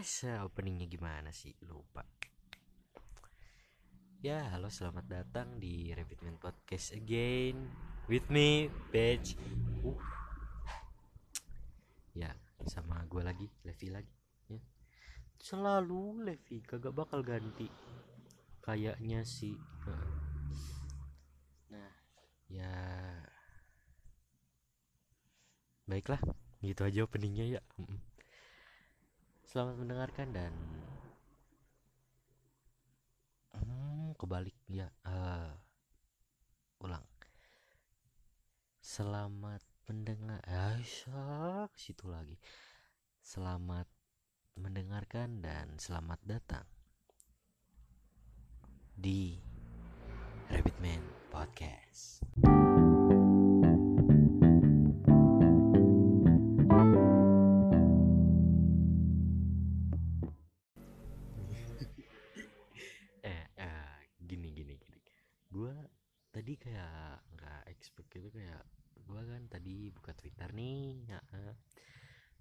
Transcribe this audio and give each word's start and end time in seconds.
podcast 0.00 0.32
Eh, 0.32 0.40
openingnya 0.40 0.88
gimana 0.88 1.28
sih? 1.28 1.52
Lupa. 1.68 2.00
Ya 4.24 4.48
halo 4.48 4.72
selamat 4.72 5.04
datang 5.04 5.60
di 5.60 5.92
Repeatment 5.92 6.40
Podcast 6.40 6.96
again. 6.96 7.68
With 8.08 8.24
me 8.32 8.72
Page 8.88 9.36
uh. 9.84 10.00
ya 12.16 12.32
sama 12.64 13.04
gue 13.12 13.20
lagi 13.20 13.44
Levi 13.60 13.92
lagi 13.92 14.16
ya. 14.48 14.56
Selalu 15.36 16.24
Levi 16.32 16.64
kagak 16.64 16.96
bakal 16.96 17.20
ganti. 17.20 17.68
Kayaknya 18.64 19.20
sih 19.20 19.52
Heeh. 19.84 20.12
nah 21.76 21.92
ya. 22.48 22.72
Baiklah 25.84 26.24
gitu 26.64 26.88
aja 26.88 27.04
openingnya 27.04 27.60
ya. 27.60 27.60
Selamat 29.50 29.82
mendengarkan 29.82 30.30
dan 30.30 30.54
hmm, 33.50 34.14
kebalik 34.14 34.54
ya. 34.70 34.86
eh, 35.02 35.50
ulang. 36.78 37.02
Selamat 38.78 39.58
mendengar. 39.90 40.38
Aisyah, 40.46 41.66
ke 41.66 41.78
situ 41.82 42.06
lagi. 42.06 42.38
Selamat 43.26 43.90
mendengarkan 44.54 45.42
dan 45.42 45.74
selamat 45.82 46.22
datang 46.22 46.70
di 48.94 49.34
Rabbitman 50.46 51.02
Podcast. 51.34 52.22
Kayak 66.70 67.18
nggak 67.34 67.62
expect 67.74 68.14
gitu 68.14 68.30
kayak 68.30 68.62
gua 69.10 69.26
kan 69.26 69.42
tadi 69.50 69.90
buka 69.90 70.14
twitter 70.14 70.54
nih 70.54 71.02
ya, 71.10 71.18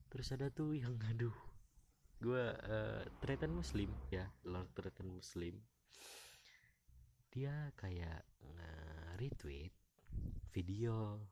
terus 0.05 0.29
ada 0.29 0.53
tuh 0.53 0.77
yang 0.77 0.93
aduh 1.09 1.33
gua 2.21 2.53
uh, 2.61 3.01
tretan 3.25 3.49
muslim 3.49 3.89
ya 4.13 4.29
lord 4.45 4.69
tretan 4.77 5.09
muslim. 5.09 5.57
Dia 7.33 7.73
kayak 7.73 8.21
nge-retweet 8.41 9.73
video 10.53 11.25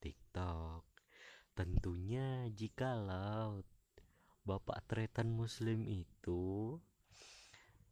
tiktok. 0.00 0.84
Tentunya 1.52 2.48
jikalau 2.56 3.60
bapak 4.48 4.80
tretan 4.88 5.28
muslim 5.28 5.84
itu 5.84 6.80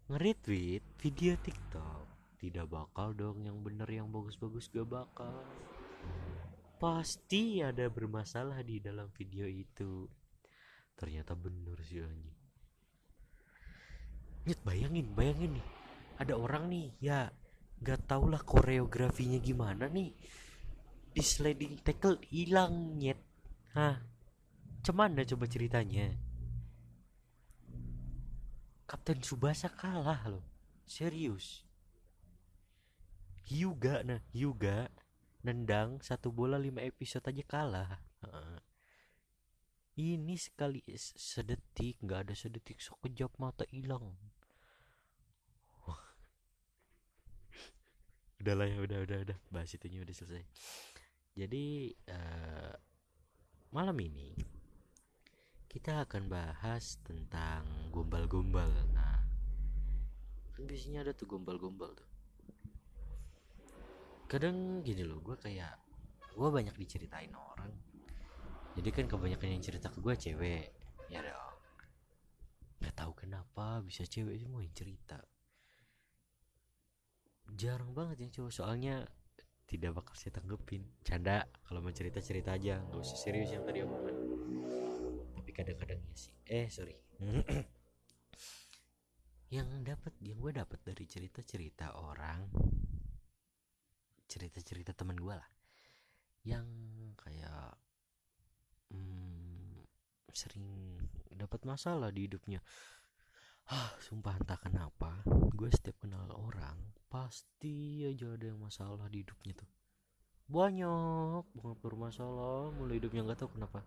nge-retweet 0.08 0.84
video 0.96 1.36
TikTok 1.36 2.17
tidak 2.38 2.70
bakal 2.70 3.10
dong 3.18 3.42
yang 3.42 3.58
bener 3.66 3.90
yang 3.90 4.14
bagus-bagus 4.14 4.70
gak 4.70 4.86
bakal. 4.86 5.42
Pasti 6.78 7.58
ada 7.58 7.90
bermasalah 7.90 8.62
di 8.62 8.78
dalam 8.78 9.10
video 9.10 9.42
itu. 9.50 10.06
Ternyata 10.94 11.34
bener 11.34 11.74
sih 11.82 11.98
anjing. 11.98 12.38
Nyet 14.46 14.60
bayangin 14.62 15.10
bayangin 15.18 15.58
nih. 15.58 15.68
Ada 16.22 16.34
orang 16.38 16.70
nih 16.70 16.86
ya 17.02 17.26
gak 17.82 18.06
tau 18.06 18.30
lah 18.30 18.42
koreografinya 18.46 19.42
gimana 19.42 19.90
nih. 19.90 20.14
Di 21.10 21.22
sliding 21.22 21.82
tackle 21.82 22.22
hilang 22.30 23.02
nyet. 23.02 23.18
Hah? 23.74 23.98
Cemana 24.86 25.26
coba 25.26 25.50
ceritanya. 25.50 26.14
Kapten 28.86 29.26
Subasa 29.26 29.66
kalah 29.74 30.22
loh. 30.30 30.46
Serius 30.86 31.67
Hyuga 33.48 34.04
nah 34.04 34.20
Hyuga 34.36 34.92
nendang 35.40 36.04
satu 36.04 36.28
bola 36.28 36.60
lima 36.60 36.84
episode 36.84 37.24
aja 37.32 37.44
kalah. 37.48 37.96
Ini 39.96 40.36
sekali 40.36 40.84
sedetik 40.92 41.96
nggak 42.04 42.28
ada 42.28 42.34
sedetik 42.36 42.76
sekejap 42.76 43.32
mata 43.40 43.64
hilang. 43.72 44.12
Udah 48.44 48.54
lah 48.54 48.68
ya 48.68 48.84
udah 48.84 49.00
udah 49.08 49.18
udah. 49.24 49.38
Bahas 49.48 49.72
itunya 49.72 50.04
udah 50.04 50.12
selesai. 50.12 50.44
Jadi 51.32 51.96
eh, 52.04 52.74
malam 53.72 53.96
ini 53.96 54.36
kita 55.72 56.04
akan 56.04 56.28
bahas 56.28 57.00
tentang 57.00 57.64
gombal-gombal. 57.96 58.68
Nah, 58.92 59.24
kan 60.52 60.62
biasanya 60.68 61.08
ada 61.08 61.16
tuh 61.16 61.32
gombal-gombal 61.32 61.96
tuh. 61.96 62.07
Kadang 64.28 64.84
gini 64.84 65.02
loh, 65.02 65.24
gue 65.24 65.36
kayak 65.40 65.74
gue 66.36 66.48
banyak 66.52 66.76
diceritain 66.76 67.32
orang. 67.32 67.72
Jadi 68.76 68.88
kan 68.94 69.10
kebanyakan 69.10 69.58
yang 69.58 69.64
cerita 69.64 69.90
ke 69.90 69.98
gue 69.98 70.14
cewek, 70.14 70.70
ya 71.10 71.24
dong. 71.24 71.56
Gak 72.84 72.94
tahu 72.94 73.12
kenapa 73.16 73.82
bisa 73.82 74.06
cewek 74.06 74.38
semua 74.38 74.62
yang 74.62 74.76
cerita. 74.76 75.18
Jarang 77.56 77.96
banget 77.96 78.22
yang 78.22 78.30
cowok 78.30 78.52
soalnya 78.52 79.08
tidak 79.66 79.98
bakal 79.98 80.14
saya 80.14 80.36
tanggepin. 80.36 80.84
Canda, 81.02 81.48
kalau 81.64 81.80
mau 81.80 81.90
cerita 81.90 82.20
cerita 82.20 82.54
aja, 82.54 82.78
nggak 82.84 83.00
usah 83.00 83.18
serius 83.18 83.50
yang 83.50 83.64
tadi 83.64 83.82
omongan 83.82 84.28
tapi 85.48 85.64
kadang-kadang 85.64 86.04
ya 86.04 86.12
sih 86.12 86.36
eh 86.44 86.68
sorry 86.68 86.92
yang 89.56 89.64
dapat 89.80 90.12
yang 90.20 90.36
gue 90.44 90.52
dapat 90.52 90.76
dari 90.84 91.08
cerita-cerita 91.08 91.96
orang 91.96 92.52
cerita-cerita 94.28 94.92
teman 94.92 95.16
gue 95.16 95.34
lah. 95.34 95.48
Yang 96.44 96.68
kayak 97.18 97.74
hmm, 98.92 99.82
sering 100.30 100.68
dapat 101.32 101.64
masalah 101.64 102.12
di 102.12 102.28
hidupnya. 102.28 102.60
Ah 103.68 103.92
sumpah 104.00 104.36
entah 104.36 104.60
kenapa 104.60 105.20
gue 105.52 105.68
setiap 105.68 106.00
kenal 106.04 106.28
orang 106.32 106.76
pasti 107.08 108.04
aja 108.04 108.32
ada 108.36 108.52
yang 108.52 108.60
masalah 108.60 109.08
di 109.08 109.24
hidupnya 109.24 109.56
tuh. 109.56 109.68
Banyak 110.48 111.44
banget 111.52 111.78
bermasalah 111.84 112.72
mulai 112.76 112.96
hidupnya 112.96 113.24
nggak 113.24 113.44
tahu 113.44 113.56
kenapa. 113.56 113.84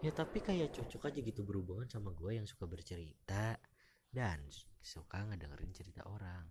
Ya 0.00 0.12
tapi 0.12 0.40
kayak 0.40 0.72
cocok 0.72 1.08
aja 1.08 1.20
gitu 1.20 1.40
berhubungan 1.44 1.88
sama 1.88 2.12
gue 2.12 2.36
yang 2.36 2.44
suka 2.44 2.68
bercerita 2.68 3.56
dan 4.12 4.40
suka 4.84 5.24
ngedengerin 5.24 5.72
cerita 5.72 6.04
orang 6.04 6.44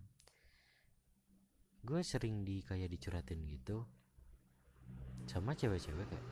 gue 1.84 2.00
sering 2.00 2.48
di 2.48 2.64
kayak 2.64 2.88
dicuratin 2.88 3.44
gitu. 3.44 3.84
Sama 5.28 5.52
cewek-cewek 5.52 6.08
kayak 6.08 6.26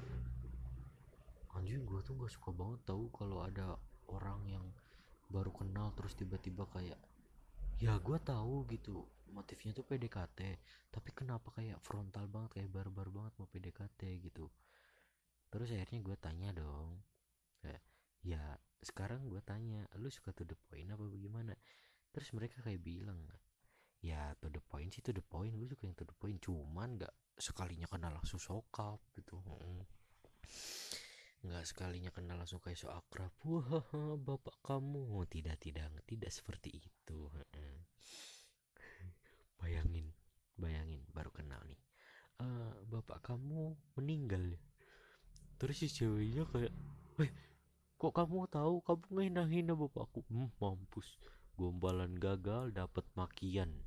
anjing 1.52 1.84
gue 1.84 2.00
tuh 2.00 2.16
gak 2.16 2.32
suka 2.32 2.56
banget 2.56 2.80
tahu 2.88 3.12
kalau 3.12 3.44
ada 3.44 3.76
orang 4.08 4.40
yang 4.48 4.64
baru 5.28 5.52
kenal 5.52 5.92
terus 5.92 6.16
tiba-tiba 6.16 6.64
kayak 6.72 6.96
ya 7.84 8.00
gue 8.00 8.18
tahu 8.24 8.64
gitu. 8.72 9.04
Motifnya 9.32 9.76
tuh 9.76 9.84
PDKT 9.84 10.40
tapi 10.88 11.10
kenapa 11.12 11.52
kayak 11.52 11.80
frontal 11.84 12.28
banget 12.32 12.60
kayak 12.60 12.72
barbar 12.72 13.12
banget 13.12 13.32
mau 13.36 13.48
PDKT 13.48 14.24
gitu. 14.24 14.48
Terus 15.52 15.68
akhirnya 15.76 16.00
gue 16.00 16.16
tanya 16.16 16.48
dong 16.56 17.04
kayak 17.60 17.84
ya 18.24 18.56
sekarang 18.80 19.28
gue 19.28 19.44
tanya 19.44 19.84
lu 20.00 20.08
suka 20.08 20.32
to 20.32 20.48
the 20.48 20.56
point 20.72 20.88
apa 20.88 21.04
bagaimana? 21.04 21.52
Terus 22.08 22.32
mereka 22.32 22.64
kayak 22.64 22.80
bilang 22.80 23.20
ya 24.02 24.34
to 24.42 24.50
the 24.50 24.58
point 24.58 24.90
sih 24.90 25.00
to 25.00 25.14
the 25.14 25.22
point. 25.22 25.54
Gue 25.54 25.70
suka 25.70 25.86
yang 25.86 25.96
to 25.96 26.04
the 26.04 26.16
point. 26.18 26.38
Cuman 26.42 26.98
nggak 26.98 27.14
sekalinya 27.38 27.86
kena 27.86 28.10
langsung 28.10 28.42
sokap 28.42 28.98
gitu. 29.14 29.38
Nggak 31.42 31.64
sekalinya 31.66 32.10
kena 32.10 32.34
langsung 32.34 32.58
kayak 32.58 32.78
so 32.78 32.90
akrab 32.90 33.30
wah 33.46 33.86
bapak 34.18 34.58
kamu. 34.66 35.22
Tidak 35.30 35.56
tidak 35.62 35.86
tidak 36.04 36.30
seperti 36.34 36.82
itu. 36.82 37.30
Bayangin 39.56 40.10
bayangin 40.58 41.06
baru 41.14 41.30
kenal 41.30 41.62
nih. 41.64 41.78
"Eh, 42.42 42.74
bapak 42.90 43.22
kamu 43.22 43.78
meninggal. 43.94 44.58
Terus 45.62 45.78
si 45.78 45.86
ceweknya 45.86 46.42
kayak 46.50 46.74
Weh, 47.20 47.28
kok 48.00 48.12
kamu 48.16 48.48
tahu? 48.48 48.80
Kamu 48.82 49.04
ngehina-hina 49.12 49.76
bapakku. 49.76 50.24
Hmm, 50.32 50.48
mampus. 50.56 51.20
Gombalan 51.60 52.16
gagal 52.16 52.72
dapat 52.72 53.04
makian 53.12 53.84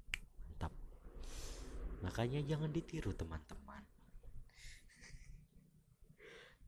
makanya 2.05 2.39
jangan 2.45 2.69
ditiru 2.69 3.09
teman-teman. 3.17 3.81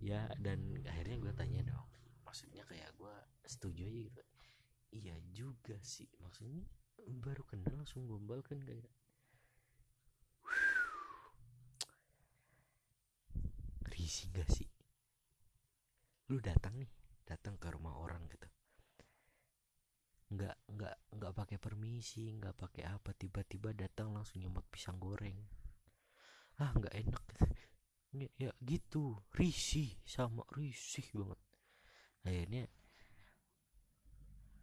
Ya 0.01 0.25
dan 0.41 0.81
akhirnya 0.89 1.17
gue 1.21 1.33
tanya 1.37 1.61
dong. 1.69 1.85
Maksudnya 2.25 2.65
kayak 2.65 2.89
gue 2.97 3.15
setuju 3.45 3.85
aja 3.85 3.99
gitu. 4.09 4.23
Iya 4.97 5.15
juga 5.29 5.77
sih. 5.85 6.09
Maksudnya 6.17 6.65
baru 7.21 7.45
kenal 7.45 7.85
langsung 7.85 8.09
gombal 8.09 8.41
kan 8.41 8.57
kayak. 8.65 8.89
Risih 13.93 14.33
gak 14.33 14.49
sih? 14.49 14.69
Lu 16.33 16.41
datang 16.41 16.81
nih 16.81 16.89
datang 17.27 17.61
ke 17.61 17.69
rumah 17.69 17.93
orang 18.01 18.25
gitu 18.31 18.56
nggak 20.27 20.55
nggak 20.75 20.95
nggak 21.15 21.33
pakai 21.33 21.57
permisi 21.57 22.35
nggak 22.35 22.59
pakai 22.59 22.83
apa 22.83 23.15
tiba-tiba 23.15 23.71
datang 23.71 24.11
langsung 24.11 24.43
nyemot 24.43 24.67
pisang 24.67 24.99
goreng. 24.99 25.39
Ah 26.59 26.71
nggak 26.75 26.95
enak. 26.95 27.25
Ya, 28.17 28.51
gitu. 28.65 29.21
Risih 29.35 29.93
sama 30.03 30.43
risih 30.51 31.05
banget. 31.13 31.39
Akhirnya 32.25 32.63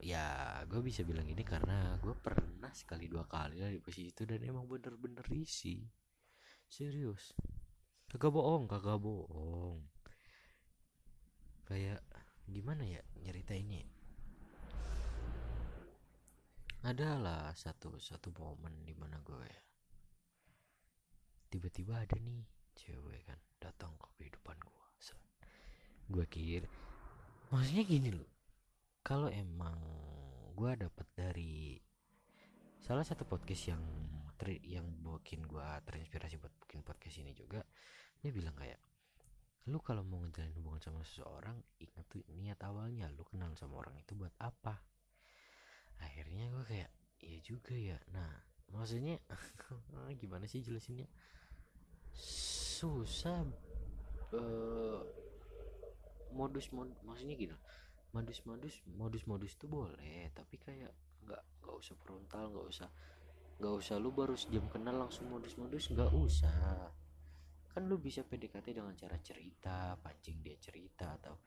ya 0.05 0.25
gue 0.69 0.84
bisa 0.84 1.00
bilang 1.06 1.25
ini 1.25 1.40
karena 1.46 1.96
gue 2.02 2.12
pernah 2.19 2.69
sekali 2.76 3.08
dua 3.08 3.25
kali 3.25 3.62
lah 3.62 3.72
di 3.72 3.81
posisi 3.81 4.12
itu 4.12 4.28
dan 4.28 4.43
emang 4.44 4.69
bener-bener 4.69 5.25
risih. 5.25 5.81
Serius. 6.69 7.32
Kagak 8.10 8.34
bohong 8.34 8.69
kagak 8.69 9.00
bohong. 9.00 9.81
Kayak 11.64 12.05
gimana 12.44 12.84
ya 12.84 13.00
nyeritainnya? 13.25 13.81
ya? 13.81 14.03
Adalah 16.84 17.48
satu 17.56 17.96
satu 17.96 18.28
momen 18.36 18.84
di 18.84 18.92
mana 18.92 19.16
gue 19.25 19.48
tiba-tiba 21.48 22.04
ada 22.04 22.16
nih 22.20 22.44
cewek 22.76 23.25
kan 23.25 23.40
datang 23.56 23.96
ke 23.96 24.08
kehidupan 24.20 24.58
gue 24.60 24.84
gue 26.12 26.26
kira 26.28 26.69
maksudnya 27.48 27.88
gini 27.88 28.12
loh 28.12 28.28
kalau 29.00 29.32
emang 29.32 29.72
gue 30.52 30.70
dapat 30.76 31.06
dari 31.16 31.81
salah 32.84 33.00
satu 33.00 33.25
podcast 33.25 33.72
yang 33.72 33.82
ter, 34.36 34.60
yang 34.60 34.84
bikin 35.00 35.40
gue 35.48 35.64
terinspirasi 35.88 36.36
buat 36.36 36.52
bikin 36.69 36.84
podcast 36.84 37.16
ini 37.25 37.32
juga 37.32 37.64
dia 38.20 38.28
bilang 38.28 38.52
kayak 38.60 38.76
lu 39.72 39.81
kalau 39.81 40.04
mau 40.04 40.20
ngejalin 40.20 40.52
hubungan 40.60 40.84
sama 40.84 41.00
seseorang 41.00 41.56
ingat 41.81 42.04
tuh 42.12 42.20
niat 42.36 42.60
awalnya 42.60 43.08
lu 43.08 43.25
kenal 43.25 43.48
sama 43.56 43.81
orang 43.81 43.96
itu 43.96 44.12
buat 44.12 44.36
apa 44.36 44.76
akhirnya 46.00 46.50
gue 46.50 46.64
kayak 46.67 46.91
iya 47.23 47.38
juga 47.44 47.75
ya. 47.75 47.99
Nah 48.11 48.31
maksudnya 48.73 49.20
gimana 50.20 50.49
sih 50.49 50.64
jelasinnya? 50.64 51.06
Susah 52.14 53.43
uh, 54.35 55.00
modus 56.35 56.70
mod 56.75 56.91
maksudnya 57.06 57.38
gitu 57.38 57.56
modus 58.14 58.43
modus 58.46 58.75
modus 58.94 59.23
modus 59.26 59.52
tuh 59.58 59.67
boleh 59.70 60.31
tapi 60.35 60.58
kayak 60.58 60.91
nggak 61.26 61.43
nggak 61.62 61.75
usah 61.75 61.94
frontal 61.99 62.50
nggak 62.50 62.67
usah 62.70 62.88
nggak 63.58 63.75
usah 63.75 63.96
lu 64.02 64.11
baru 64.11 64.35
sejam 64.35 64.67
kenal 64.70 64.99
langsung 64.99 65.31
modus 65.31 65.55
modus 65.55 65.87
nggak 65.91 66.11
usah. 66.11 66.91
Kan 67.70 67.91
lu 67.91 67.99
bisa 67.99 68.23
PDKT 68.23 68.70
dengan 68.70 68.94
cara 68.94 69.19
cerita 69.19 69.94
pancing 69.99 70.43
dia 70.43 70.58
cerita 70.58 71.14
atau 71.19 71.38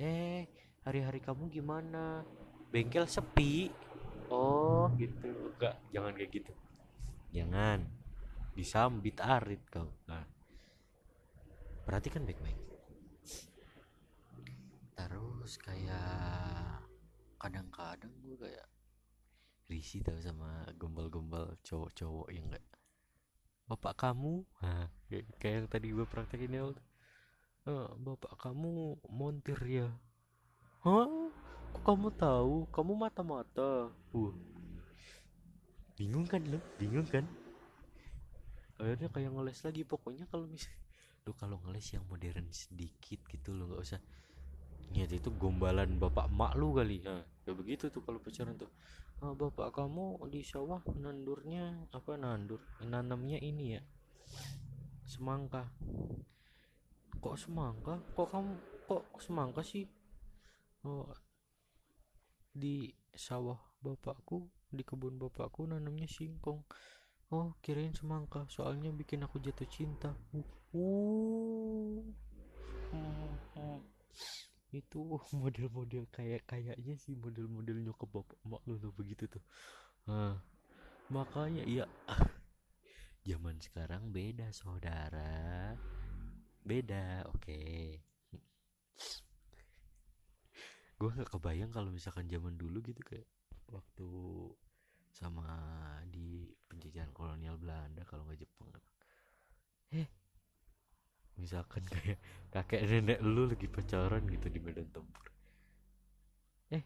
eh 0.00 0.48
hari-hari 0.84 1.20
kamu 1.20 1.52
gimana 1.52 2.24
bengkel 2.70 3.06
sepi. 3.06 3.70
Oh 4.30 4.86
gitu. 4.94 5.54
Enggak 5.58 5.76
jangan 5.90 6.14
kayak 6.14 6.30
gitu. 6.30 6.52
Jangan. 7.34 7.86
Disambit 8.54 9.18
arit 9.18 9.62
kau. 9.70 9.90
Nah. 10.06 10.26
Perhatikan 11.86 12.22
baik-baik. 12.22 12.58
Terus 14.94 15.52
kayak 15.58 16.86
kadang-kadang 17.40 18.12
gue 18.22 18.36
kayak 18.36 18.68
risih 19.70 20.02
tau 20.02 20.18
sama 20.18 20.66
gombal-gombal 20.78 21.58
cowok-cowok 21.62 22.28
yang 22.30 22.50
enggak? 22.50 22.66
Bapak 23.70 24.02
kamu? 24.02 24.42
Nah, 24.66 24.90
kayak 25.38 25.54
yang 25.62 25.68
tadi 25.70 25.94
gue 25.94 26.06
praktekin 26.06 26.54
ya 26.54 26.70
bapak 28.02 28.34
kamu 28.34 28.98
montir 29.06 29.58
ya. 29.62 29.88
Hah 30.82 31.29
kamu 31.82 32.08
tahu? 32.14 32.68
Kamu 32.70 32.92
mata-mata. 32.94 33.88
Uh 34.14 34.50
bingung 36.00 36.24
kan 36.24 36.40
lo 36.48 36.56
bingung 36.80 37.04
kan? 37.04 37.28
Akhirnya 38.80 39.12
kayak 39.12 39.36
ngeles 39.36 39.60
lagi 39.60 39.84
pokoknya 39.84 40.24
kalau 40.32 40.48
misal 40.48 40.72
lu 41.28 41.36
kalau 41.36 41.60
ngeles 41.60 41.92
yang 41.92 42.00
modern 42.08 42.48
sedikit 42.48 43.20
gitu 43.28 43.52
lo 43.52 43.68
nggak 43.68 43.84
usah. 43.84 44.00
Niat 44.96 45.12
itu 45.12 45.28
gombalan 45.36 46.00
bapak 46.00 46.32
mak 46.32 46.56
lu 46.56 46.72
kali. 46.72 47.04
Ya 47.04 47.20
kayak 47.44 47.56
begitu 47.60 47.92
tuh 47.92 48.00
kalau 48.00 48.16
pacaran 48.16 48.56
tuh. 48.56 48.72
Oh, 49.20 49.36
bapak 49.36 49.76
kamu 49.76 50.16
di 50.32 50.40
sawah 50.40 50.80
nandurnya 50.96 51.84
apa 51.92 52.16
nandur? 52.16 52.64
Nanamnya 52.80 53.36
ini 53.36 53.76
ya. 53.76 53.84
Semangka. 55.04 55.68
Kok 57.20 57.36
semangka? 57.36 58.00
Kok 58.16 58.28
kamu 58.32 58.52
kok 58.88 59.04
semangka 59.20 59.60
sih? 59.60 59.84
Oh 60.88 61.12
di 62.50 62.90
sawah 63.14 63.58
bapakku 63.80 64.50
di 64.70 64.82
kebun 64.86 65.18
bapakku 65.18 65.66
nanamnya 65.66 66.06
singkong. 66.06 66.62
Oh 67.30 67.54
kirain 67.62 67.94
semangka 67.94 68.46
soalnya 68.50 68.90
bikin 68.90 69.22
aku 69.22 69.38
jatuh 69.38 69.66
cinta. 69.70 70.10
Uh, 70.74 72.02
uh. 73.54 73.78
Itu 74.70 75.02
model-model 75.34 76.10
kayak 76.10 76.46
kayaknya 76.46 76.94
sih 76.98 77.14
model-model 77.18 77.82
nyokap 77.82 78.10
bapak 78.10 78.38
mak 78.46 78.62
lu 78.66 78.78
tuh 78.78 78.94
begitu 78.94 79.26
tuh. 79.30 79.42
Nah, 80.06 80.38
makanya 81.10 81.62
iya. 81.66 81.86
Zaman 83.26 83.58
sekarang 83.62 84.10
beda 84.10 84.50
saudara. 84.50 85.74
Beda 86.66 87.26
oke. 87.30 87.46
okay. 87.46 88.02
Gue 91.00 91.08
nggak 91.16 91.32
kebayang 91.32 91.72
kalau 91.72 91.88
misalkan 91.88 92.28
zaman 92.28 92.60
dulu 92.60 92.84
gitu 92.84 93.00
kayak 93.00 93.24
waktu 93.72 94.08
sama 95.08 95.48
di 96.12 96.44
penjajahan 96.68 97.08
kolonial 97.16 97.56
Belanda 97.56 98.04
kalau 98.04 98.28
nggak 98.28 98.44
Jepang. 98.44 98.68
Eh 99.96 100.06
misalkan 101.40 101.80
kayak 101.88 102.20
kakek 102.52 102.84
nenek 102.84 103.18
lu 103.24 103.48
lagi 103.48 103.64
pacaran 103.64 104.28
gitu 104.28 104.52
di 104.52 104.60
medan 104.60 104.92
tempur. 104.92 105.26
Eh 106.68 106.84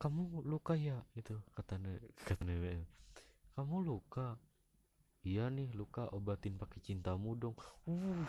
kamu 0.00 0.40
luka 0.48 0.72
ya? 0.72 1.04
Itu 1.12 1.44
kata 1.52 1.76
nenek, 1.76 2.16
kata 2.24 2.48
nenek. 2.48 2.88
Kamu 3.52 3.84
luka? 3.84 4.40
Iya 5.28 5.52
nih 5.52 5.76
luka. 5.76 6.08
Obatin 6.16 6.56
pakai 6.56 6.80
cintamu 6.80 7.36
dong. 7.36 7.52
Uh. 7.84 8.24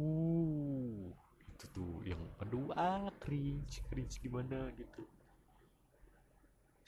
Uh 0.00 1.12
itu 1.60 1.68
tuh 1.76 2.00
yang 2.08 2.16
aduh 2.40 2.72
ah 2.72 3.12
cringe 3.20 3.84
cringe 3.92 4.16
gimana? 4.24 4.72
Gitu. 4.72 5.04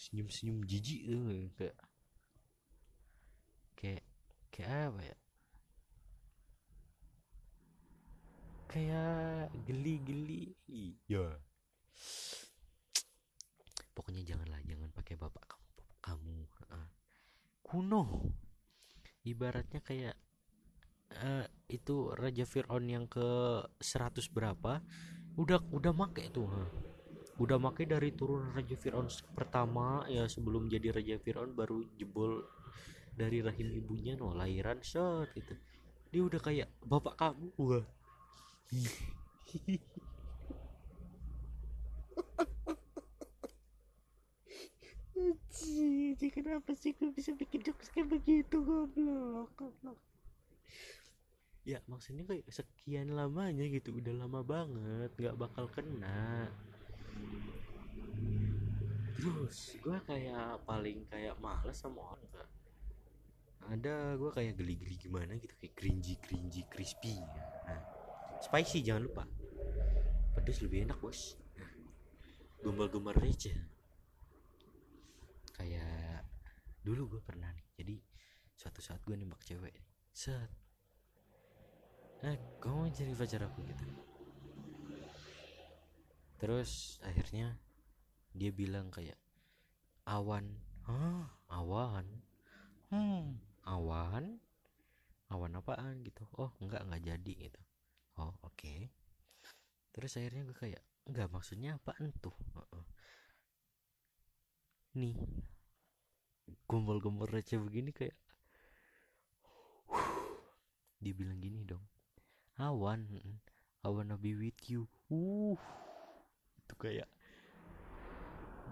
Senyum 0.01 0.33
senyum 0.33 0.65
jijik 0.65 1.05
tuh 1.05 1.29
kayak 1.61 1.77
kayak 3.77 4.05
kayak 4.49 4.89
apa 4.89 5.01
ya? 5.05 5.17
Kayak 8.73 9.53
geli-geli. 9.69 10.57
Iya. 10.65 11.37
Pokoknya 13.93 14.25
janganlah 14.25 14.57
jangan 14.65 14.89
pakai 14.97 15.21
bapak 15.21 15.45
kamu 15.53 15.69
bapak 15.77 15.97
kamu 16.01 16.49
uh. 16.73 16.89
kuno. 17.61 18.05
Ibaratnya 19.21 19.85
kayak 19.85 20.17
uh, 21.21 21.45
itu 21.73 22.13
raja 22.13 22.45
Fir'aun 22.45 22.85
yang 22.85 23.09
ke 23.09 23.25
100 23.81 24.29
berapa 24.29 24.85
udah 25.41 25.65
udah 25.73 25.93
make 25.97 26.29
tuh. 26.29 26.45
Huh. 26.45 26.69
udah 27.41 27.57
make 27.57 27.89
dari 27.89 28.13
turun 28.13 28.53
raja 28.53 28.77
Fir'aun 28.77 29.09
pertama 29.33 30.05
ya 30.07 30.29
sebelum 30.29 30.69
jadi 30.69 30.93
raja 30.93 31.17
Fir'aun 31.17 31.57
baru 31.57 31.81
jebol 31.97 32.45
dari 33.17 33.41
rahim 33.41 33.73
ibunya 33.73 34.15
no 34.21 34.37
lahiran 34.37 34.85
set 34.85 35.33
gitu. 35.33 35.57
Dia 36.13 36.23
udah 36.29 36.41
kayak 36.45 36.69
bapak 36.85 37.17
kamu 37.17 37.49
wah. 37.57 37.85
Jadi 46.13 46.29
kenapa 46.33 46.73
sih 46.77 46.97
gue 46.97 47.13
bisa 47.13 47.33
bikin 47.37 47.65
jokes 47.65 47.93
kayak 47.93 48.11
begitu 48.13 48.61
goblok 48.65 49.53
goblok 49.57 49.99
ya 51.63 51.79
maksudnya 51.87 52.27
kayak 52.27 52.47
sekian 52.51 53.15
lamanya 53.15 53.63
gitu 53.71 53.95
udah 53.95 54.15
lama 54.27 54.43
banget 54.43 55.11
nggak 55.15 55.39
bakal 55.39 55.71
kena. 55.71 56.51
Terus 59.15 59.79
gue 59.79 59.99
kayak 60.03 60.67
paling 60.67 61.07
kayak 61.07 61.39
males 61.39 61.79
sama 61.79 62.15
orang 62.15 62.27
gak 62.35 62.51
ada 63.63 64.19
gue 64.19 64.31
kayak 64.35 64.59
geli-geli 64.59 64.99
gimana 64.99 65.39
gitu 65.39 65.55
kayak 65.63 65.75
cringy 65.79 66.19
cringy 66.19 66.67
crispy. 66.67 67.15
Nah 67.67 67.83
spicy 68.43 68.83
jangan 68.83 69.07
lupa. 69.07 69.25
Pedas 70.35 70.59
lebih 70.67 70.91
enak 70.91 70.99
bos. 70.99 71.39
Gombal-gombal 72.63 73.15
receh 73.15 73.55
kayak 75.63 76.27
dulu 76.83 77.17
gue 77.17 77.23
pernah 77.23 77.47
nih 77.55 77.67
jadi 77.79 77.95
suatu 78.59 78.83
saat 78.83 78.99
gue 79.07 79.15
nembak 79.15 79.47
cewek 79.47 79.79
set 80.11 80.51
eh 82.23 82.39
kamu 82.63 82.95
jadi 82.95 83.13
pacar 83.19 83.43
aku 83.51 83.67
gitu. 83.67 83.85
Terus 86.39 87.03
akhirnya 87.03 87.59
dia 88.31 88.55
bilang 88.55 88.95
kayak 88.95 89.19
awan. 90.07 90.55
Hah, 90.87 91.27
awan. 91.51 92.07
Hmm. 92.95 93.43
Awan? 93.67 94.39
Awan 95.31 95.59
apaan? 95.59 96.03
gitu. 96.07 96.23
Oh 96.39 96.55
enggak 96.63 96.87
enggak 96.87 97.03
jadi 97.03 97.33
gitu. 97.51 97.61
Oh 98.19 98.35
oke. 98.43 98.55
Okay. 98.59 98.91
terus 99.93 100.17
akhirnya 100.17 100.49
gue 100.49 100.57
kayak 100.57 100.83
enggak 101.05 101.29
maksudnya 101.29 101.77
apaan 101.77 102.15
tuh? 102.23 102.33
Nih 104.97 105.19
gombal-gombal 106.67 107.29
receh 107.29 107.61
begini 107.61 107.93
kayak 107.93 108.17
dibilang 111.03 111.37
gini 111.43 111.67
dong 111.69 111.92
awan 112.63 113.11
I 113.83 113.91
wanna 113.91 114.15
be 114.15 114.39
with 114.39 114.63
you. 114.71 114.87
Uh. 115.11 115.59
Itu 116.63 116.79
kayak 116.79 117.11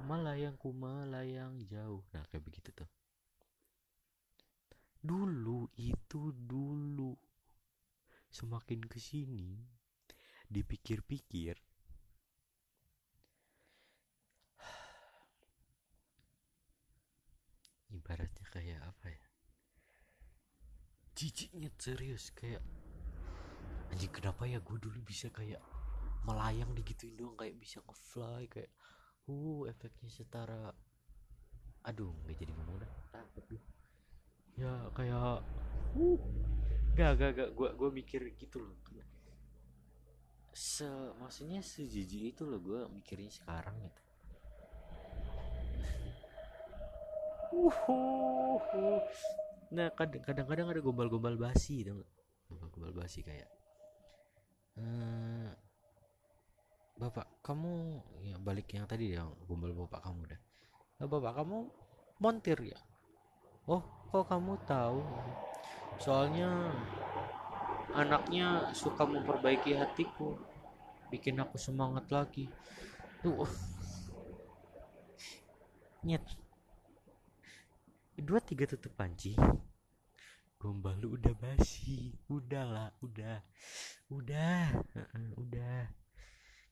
melayangku 0.07 0.71
melayang 0.71 1.67
jauh. 1.67 2.07
Nah 2.15 2.23
kayak 2.31 2.47
begitu 2.47 2.71
tuh. 2.71 2.87
Dulu 5.03 5.67
itu 5.75 6.31
dulu. 6.31 7.19
Semakin 8.31 8.87
ke 8.87 9.03
sini 9.03 9.59
dipikir-pikir. 10.47 11.59
Ibaratnya 17.99 18.47
kayak 18.55 18.87
apa 18.87 19.11
ya? 19.11 19.27
Jijiknya 21.19 21.75
serius 21.75 22.31
kayak 22.31 22.63
anjing 23.91 24.13
kenapa 24.15 24.47
ya? 24.47 24.59
Gue 24.63 24.79
dulu 24.79 24.99
bisa 25.03 25.29
kayak 25.31 25.61
melayang 26.25 26.71
digituin 26.77 27.17
doang 27.17 27.35
kayak 27.35 27.57
bisa 27.57 27.83
ngefly 27.85 28.47
kayak 28.47 28.71
uh 29.29 29.67
efeknya 29.69 30.11
setara. 30.11 30.71
Aduh 31.87 32.13
nggak 32.25 32.37
jadi 32.39 32.53
ngomong 32.55 32.77
dah. 32.83 32.93
Takut 33.15 33.45
gue 33.51 33.63
ya 34.59 34.73
kayak 34.93 35.41
uh 35.97 36.21
gak 36.93 37.13
gak 37.17 37.31
gak 37.39 37.51
gue 37.57 37.69
gue 37.75 37.91
mikir 37.91 38.21
gitu 38.37 38.61
loh. 38.61 38.77
Se 40.51 40.85
maksudnya 41.23 41.63
sejijik 41.63 42.35
itu 42.37 42.43
loh 42.45 42.61
gue 42.61 42.81
mikirnya 42.91 43.31
sekarang 43.31 43.79
gitu. 43.81 44.03
Uh, 47.51 49.03
nah 49.75 49.91
kadang-kadang 49.91 50.71
ada 50.71 50.79
gombal-gombal 50.79 51.35
basi 51.35 51.83
gitu 51.83 52.07
gombal-gombal 52.47 52.95
basi 52.95 53.27
kayak 53.27 53.51
uh, 54.81 55.49
bapak 56.97 57.29
kamu 57.45 58.01
ya 58.25 58.37
balik 58.41 58.73
yang 58.73 58.89
tadi 58.89 59.13
yang 59.17 59.29
gombal 59.45 59.73
bapak 59.85 60.01
kamu 60.05 60.33
dah 60.33 60.41
nah, 61.01 61.07
bapak 61.09 61.33
kamu 61.37 61.69
montir 62.21 62.61
ya? 62.61 62.77
Oh 63.65 63.81
kok 64.13 64.29
kamu 64.29 64.61
tahu? 64.69 65.01
Soalnya 65.97 66.69
anaknya 67.97 68.71
suka 68.77 69.09
memperbaiki 69.09 69.73
hatiku 69.75 70.37
bikin 71.09 71.41
aku 71.41 71.57
semangat 71.57 72.07
lagi. 72.13 72.53
Tuh 73.25 73.49
nyet. 76.05 76.23
Dua 78.21 78.37
tiga 78.45 78.69
tutup 78.69 78.93
panci 78.93 79.33
gombal 80.61 80.93
lu 81.01 81.17
udah 81.17 81.33
basi. 81.41 82.13
Udahlah 82.29 82.93
udah. 83.01 83.41
Udah. 84.13 84.77
Udah. 85.41 85.89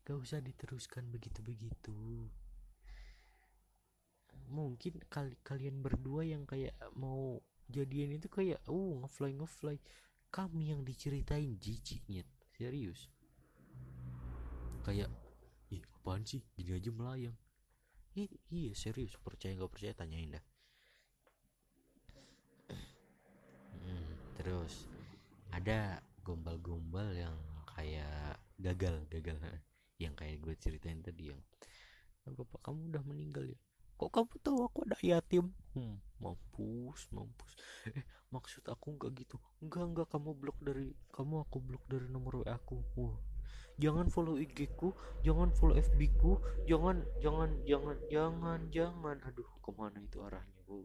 Gak 0.04 0.18
usah 0.20 0.44
diteruskan 0.44 1.08
begitu-begitu. 1.08 2.28
Mungkin 4.52 5.00
kali 5.08 5.40
kalian 5.40 5.80
berdua 5.80 6.24
yang 6.24 6.44
kayak 6.44 6.76
mau 6.96 7.40
jadian 7.68 8.16
itu 8.16 8.28
kayak 8.28 8.60
uh 8.68 9.00
ngefly 9.00 9.32
ngefly. 9.40 9.76
Kami 10.28 10.76
yang 10.76 10.84
diceritain 10.84 11.56
jijiknya 11.56 12.28
serius. 12.60 13.08
Kayak 14.84 15.08
ih 15.72 15.80
apaan 16.00 16.28
sih? 16.28 16.44
Gini 16.52 16.76
aja 16.76 16.92
melayang. 16.92 17.36
I 18.12 18.28
iya 18.52 18.76
serius. 18.76 19.16
Percaya 19.16 19.56
nggak 19.56 19.72
percaya 19.72 19.96
tanyain 19.96 20.36
dah 20.36 20.44
terus 24.48 24.88
ada 25.52 26.00
gombal-gombal 26.24 27.12
yang 27.12 27.36
kayak 27.76 28.40
gagal 28.56 29.04
gagal. 29.12 29.36
Yang 29.98 30.14
kayak 30.14 30.36
gue 30.46 30.54
ceritain 30.62 31.02
tadi 31.02 31.34
yang 31.34 31.42
bapak 32.22 32.62
kamu 32.62 32.94
udah 32.94 33.02
meninggal 33.02 33.42
ya? 33.42 33.58
Kok 33.98 34.14
kamu 34.14 34.30
tahu 34.46 34.62
aku 34.62 34.86
ada 34.86 34.94
yatim? 35.02 35.50
Hmm, 35.74 35.98
mampus 36.22 37.10
mampus. 37.10 37.58
Eh 37.90 38.06
maksud 38.30 38.62
aku 38.70 38.94
nggak 38.94 39.26
gitu. 39.26 39.42
Enggak 39.58 39.84
enggak 39.90 40.06
kamu 40.14 40.38
blok 40.38 40.54
dari 40.62 40.94
kamu 41.10 41.42
aku 41.42 41.58
blok 41.58 41.82
dari 41.90 42.06
nomor 42.06 42.46
wa 42.46 42.54
aku 42.54 42.78
wah 42.94 43.18
jangan 43.82 44.06
follow 44.06 44.38
IG 44.38 44.70
ku 44.78 44.94
jangan 45.26 45.50
follow 45.50 45.74
FB 45.74 46.00
ku 46.14 46.38
jangan 46.70 47.02
jangan 47.18 47.50
jangan 47.66 47.98
jangan 48.06 48.60
jangan. 48.70 49.16
Aduh 49.26 49.50
ke 49.58 49.70
mana 49.74 49.98
itu 49.98 50.22
arahnya 50.22 50.62
gue 50.62 50.78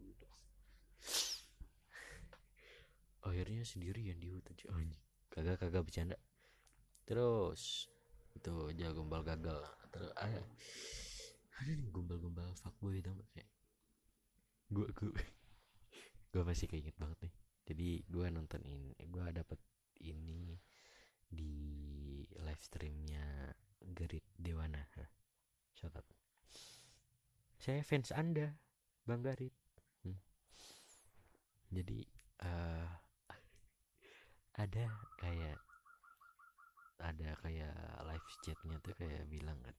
akhirnya 3.23 3.63
sendirian 3.63 4.19
di 4.19 4.29
hutan 4.31 4.55
anjing. 4.71 5.03
Kagak 5.31 5.57
kagak 5.63 5.83
bercanda. 5.83 6.17
Terus 7.03 7.87
itu 8.37 8.53
jago 8.77 9.03
gombal 9.03 9.23
gagal. 9.25 9.59
Terus 9.89 10.11
ada 10.15 10.39
ada 11.63 11.71
nih 11.71 11.89
gombal-gombal 11.93 12.53
fuckboy 12.59 12.99
tau 12.99 13.15
kayak 13.33 13.49
gue 14.73 14.87
gue 14.89 15.09
gue 16.33 16.43
masih 16.43 16.67
keinget 16.69 16.95
banget 16.99 17.29
nih. 17.29 17.33
Jadi 17.63 17.89
gue 18.05 18.25
nonton 18.29 18.61
ini 18.67 18.93
gue 18.99 19.25
dapet 19.31 19.59
ini 20.03 20.59
di 21.27 21.55
live 22.37 22.63
streamnya 22.63 23.49
Gerit 23.81 24.25
Dewana. 24.35 24.83
Shout 25.73 25.95
out. 25.95 26.07
Saya 27.57 27.79
fans 27.81 28.11
anda 28.11 28.51
bang 29.03 29.19
Garit 29.19 29.51
hmm. 30.07 30.19
jadi 31.75 31.99
uh, 32.47 32.87
ada 34.57 34.85
kayak 35.17 35.57
ada 37.01 37.29
kayak 37.41 37.75
live 38.05 38.27
chatnya 38.45 38.77
tuh 38.79 38.93
kayak 38.95 39.27
bilang 39.27 39.59
kan 39.59 39.75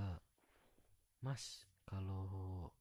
uh, 0.00 0.18
mas 1.20 1.68
kalau 1.84 2.72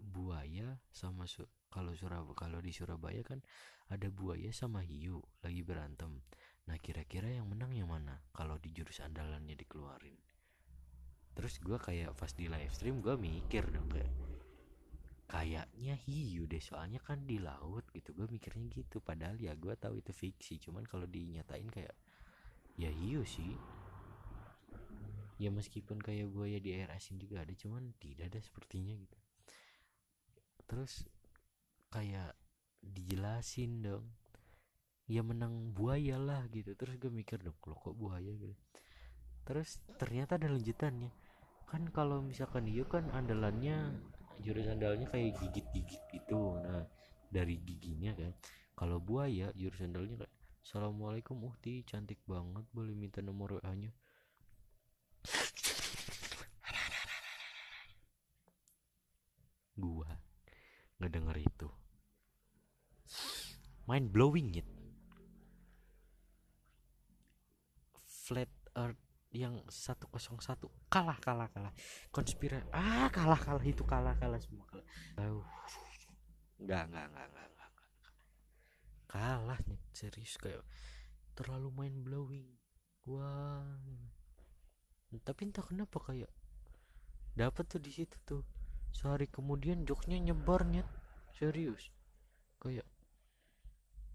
buaya 0.00 0.80
sama 0.88 1.28
su 1.28 1.44
kalau 1.68 1.92
Surabaya 1.92 2.34
kalau 2.34 2.58
di 2.58 2.72
Surabaya 2.72 3.20
kan 3.22 3.44
ada 3.90 4.06
buaya 4.10 4.54
sama 4.54 4.86
hiu 4.86 5.18
lagi 5.42 5.66
berantem. 5.66 6.22
Nah 6.70 6.78
kira-kira 6.78 7.26
yang 7.26 7.50
menang 7.50 7.74
yang 7.74 7.90
mana? 7.90 8.22
Kalau 8.30 8.54
di 8.62 8.70
jurus 8.70 9.02
andalannya 9.02 9.58
dikeluarin. 9.58 10.14
Terus 11.34 11.58
gue 11.58 11.78
kayak 11.78 12.14
pas 12.14 12.30
di 12.34 12.46
live 12.46 12.70
stream 12.74 13.02
gue 13.02 13.14
mikir 13.18 13.66
dong 13.70 13.90
kayak 13.90 14.10
kayaknya 15.30 15.94
hiu 15.94 16.50
deh 16.50 16.58
soalnya 16.58 16.98
kan 16.98 17.22
di 17.22 17.38
laut 17.38 17.86
gitu 17.94 18.10
gue 18.10 18.26
mikirnya 18.26 18.66
gitu 18.74 18.98
padahal 18.98 19.38
ya 19.38 19.54
gue 19.54 19.70
tahu 19.78 20.02
itu 20.02 20.10
fiksi 20.10 20.58
cuman 20.58 20.82
kalau 20.82 21.06
dinyatain 21.06 21.70
kayak 21.70 21.94
ya 22.74 22.90
hiu 22.90 23.22
sih. 23.22 23.54
Ya 25.40 25.48
meskipun 25.48 26.02
kayak 26.02 26.28
buaya 26.34 26.60
di 26.60 26.76
air 26.76 26.90
asin 26.92 27.16
juga 27.16 27.44
ada 27.44 27.54
cuman 27.56 27.96
tidak 28.02 28.28
ada 28.34 28.40
sepertinya 28.42 28.92
gitu. 28.98 29.18
Terus 30.68 31.06
kayak 31.94 32.34
dijelasin 32.80 33.84
dong 33.84 34.04
ya 35.10 35.26
menang 35.26 35.74
buaya 35.74 36.16
lah 36.22 36.46
gitu 36.54 36.72
terus 36.78 36.96
gue 36.96 37.10
mikir 37.10 37.42
dong 37.42 37.56
kalau 37.62 37.78
kok 37.78 37.96
buaya 37.96 38.32
gitu? 38.34 38.56
Terus 39.46 39.78
ternyata 39.96 40.36
ada 40.36 40.50
lanjutannya. 40.50 41.14
Kan 41.70 41.86
kalau 41.94 42.18
misalkan 42.20 42.66
hiu 42.66 42.82
kan 42.84 43.08
andalannya 43.14 43.94
jurus 44.40 44.66
andalnya 44.68 45.06
kayak 45.08 45.36
gigit-gigit 45.36 46.02
gitu. 46.10 46.60
Nah 46.60 46.84
dari 47.30 47.60
giginya 47.62 48.16
kan. 48.16 48.32
Kalau 48.74 48.96
buaya 48.98 49.52
jurus 49.52 49.84
andalnya 49.84 50.24
kayak 50.24 50.34
Assalamualaikum 50.60 51.40
Uhti 51.40 51.82
cantik 51.88 52.20
banget 52.28 52.62
boleh 52.70 52.92
minta 52.92 53.24
nomor 53.24 53.58
WA 53.58 53.72
nya 53.74 53.90
gua 59.80 60.12
ngedenger 61.00 61.36
itu. 61.40 61.68
Mind 63.88 64.12
blowing 64.14 64.54
it 64.54 64.68
yang 69.40 69.54
101 69.64 70.12
kalah 70.92 71.18
kalah 71.24 71.48
kalah. 71.48 71.72
Konspirasi 72.12 72.68
ah 72.76 73.08
kalah 73.08 73.40
kalah. 73.40 73.64
Itu 73.64 73.88
kalah 73.88 74.12
kalah 74.20 74.36
semua 74.36 74.68
kalah. 74.68 74.86
Uh, 75.16 75.40
nggak 76.60 76.84
nggak 76.92 77.06
nggak 77.08 77.26
nggak 77.32 77.50
kalah 79.10 79.58
nih 79.66 79.82
serius 79.90 80.38
kayak 80.38 80.62
terlalu 81.34 81.74
mind 81.74 82.06
blowing. 82.06 82.46
Wah. 83.10 83.66
Tapi 85.10 85.40
entah 85.50 85.66
kenapa 85.66 85.98
kayak 85.98 86.30
dapat 87.34 87.64
tuh 87.66 87.82
di 87.82 87.90
situ 87.90 88.14
tuh. 88.22 88.46
Sehari 88.94 89.26
kemudian 89.26 89.82
jokesnya 89.82 90.22
nyebar 90.22 90.62
nyet. 90.62 90.86
Serius. 91.34 91.90
Kayak 92.62 92.86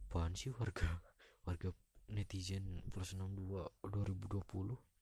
apaan 0.08 0.32
sih 0.32 0.56
warga 0.56 1.04
warga 1.44 1.76
netizen 2.08 2.80
plus 2.88 3.20
62 3.20 3.68
2020 3.84 4.95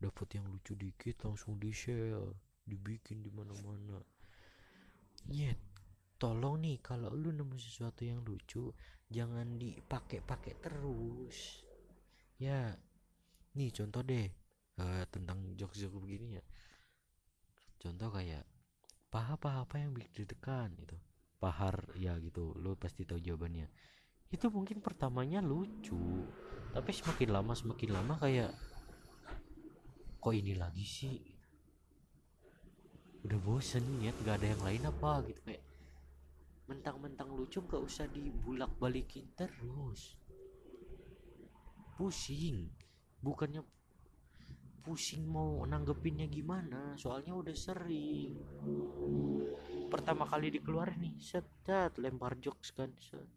dapat 0.00 0.40
yang 0.40 0.48
lucu 0.48 0.72
dikit 0.72 1.28
langsung 1.28 1.60
di 1.60 1.68
share 1.70 2.16
dibikin 2.64 3.20
di 3.20 3.28
mana-mana. 3.28 4.00
Nyet 5.28 5.60
tolong 6.16 6.64
nih 6.64 6.80
kalau 6.80 7.12
lu 7.12 7.32
nemu 7.32 7.56
sesuatu 7.60 8.08
yang 8.08 8.24
lucu 8.24 8.72
jangan 9.12 9.60
dipakai-pakai 9.60 10.54
terus. 10.58 11.60
Ya 12.40 12.72
nih 13.52 13.70
contoh 13.76 14.00
deh 14.00 14.26
uh, 14.80 15.04
tentang 15.12 15.52
jokes-jokes 15.60 16.00
begini 16.00 16.40
ya. 16.40 16.44
Contoh 17.76 18.08
kayak 18.08 18.48
paha-paha 19.12 19.68
apa 19.68 19.76
yang 19.76 19.92
bikin 19.92 20.24
ditekan 20.24 20.72
itu 20.80 20.96
pahar 21.40 21.96
ya 21.96 22.16
gitu 22.20 22.56
lu 22.56 22.72
pasti 22.80 23.04
tahu 23.04 23.20
jawabannya. 23.20 23.68
Itu 24.32 24.48
mungkin 24.48 24.80
pertamanya 24.80 25.44
lucu 25.44 26.24
tapi 26.70 26.94
semakin 26.94 27.28
lama 27.34 27.52
semakin 27.52 27.90
lama 27.90 28.14
kayak 28.22 28.54
kok 30.20 30.36
ini 30.36 30.52
lagi 30.52 30.84
sih? 30.84 31.16
Udah 33.24 33.40
bosen 33.40 33.84
ya 34.04 34.12
gak 34.20 34.44
ada 34.44 34.52
yang 34.52 34.62
lain 34.64 34.82
apa? 34.84 35.24
Gitu 35.24 35.40
kayak 35.48 35.64
mentang-mentang 36.68 37.32
lucu 37.32 37.64
gak 37.64 37.80
usah 37.80 38.04
dibulak 38.12 38.68
balikin 38.76 39.24
terus. 39.32 40.20
Pusing. 41.96 42.68
Bukannya 43.20 43.64
pusing 44.80 45.28
mau 45.28 45.60
nanggepinnya 45.64 46.28
gimana 46.28 46.96
soalnya 46.96 47.36
udah 47.36 47.56
sering. 47.56 48.36
Pertama 49.88 50.24
kali 50.28 50.52
dikeluarin 50.52 51.00
nih 51.00 51.16
set, 51.20 51.48
set 51.64 51.96
lempar 51.96 52.36
jokes 52.40 52.72
kan 52.76 52.92
set. 53.00 53.28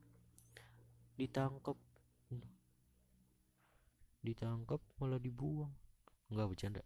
Ditangkap 1.16 1.80
ditangkap 4.24 4.80
malah 5.04 5.20
dibuang 5.20 5.83
nggak 6.34 6.50
bercanda. 6.50 6.82